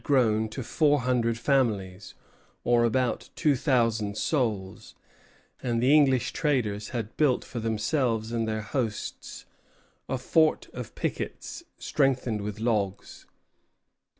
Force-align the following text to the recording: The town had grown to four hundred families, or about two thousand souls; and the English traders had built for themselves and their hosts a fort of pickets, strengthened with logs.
The 0.01 0.07
town 0.07 0.15
had 0.15 0.15
grown 0.33 0.49
to 0.49 0.63
four 0.63 0.99
hundred 1.01 1.37
families, 1.37 2.15
or 2.63 2.83
about 2.85 3.29
two 3.35 3.55
thousand 3.55 4.17
souls; 4.17 4.95
and 5.61 5.79
the 5.79 5.93
English 5.93 6.33
traders 6.33 6.89
had 6.89 7.15
built 7.17 7.45
for 7.45 7.59
themselves 7.59 8.31
and 8.31 8.47
their 8.47 8.63
hosts 8.63 9.45
a 10.09 10.17
fort 10.17 10.69
of 10.73 10.95
pickets, 10.95 11.61
strengthened 11.77 12.41
with 12.41 12.59
logs. 12.59 13.27